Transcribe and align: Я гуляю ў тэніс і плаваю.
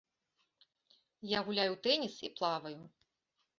Я 1.37 1.43
гуляю 1.51 1.67
ў 1.73 1.79
тэніс 1.85 2.15
і 2.31 2.35
плаваю. 2.41 2.81